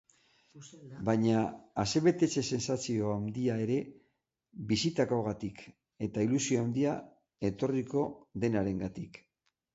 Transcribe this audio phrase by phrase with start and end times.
[1.09, 1.41] Baina
[1.83, 3.75] asebetetze sentsazio handia ere
[4.73, 5.63] bizitakoagatik
[6.09, 6.97] eta ilusio handia
[7.53, 8.09] etorriko
[8.47, 9.23] denarengatik.